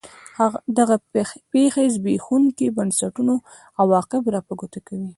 [0.77, 0.95] دغه
[1.51, 3.33] پېښې زبېښونکو بنسټونو
[3.81, 5.09] عواقب را په ګوته کوي.